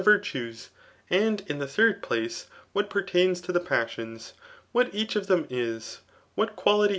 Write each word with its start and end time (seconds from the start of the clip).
vu'tues, 0.03 0.69
and 1.11 1.41
ia 1.47 1.57
thethird 1.57 2.01
plaee 2.01 2.47
wliat 2.75 2.89
peartaifls 2.89 3.43
to 3.43 3.51
the 3.51 3.59
passbns, 3.61 4.33
what 4.71 4.91
each^ 4.93 5.13
them 5.27 5.45
is, 5.51 5.99
what 6.33 6.55
qnality. 6.55 6.89